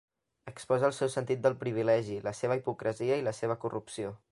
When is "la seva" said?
2.29-2.59, 3.29-3.61